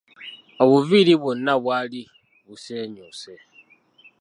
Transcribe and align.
Obuviiri 0.63 1.13
bwonna 1.21 1.53
bwali 1.63 2.01
buseenyuuse. 2.47 3.33